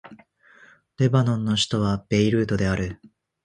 [0.97, 2.99] レバノンの首都はベイルートである